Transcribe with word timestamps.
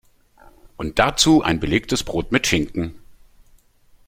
Und 0.77 0.97
dazu 0.97 1.43
ein 1.43 1.59
belegtes 1.59 2.03
Brot 2.03 2.31
mit 2.31 2.47
Schinken. 2.47 2.95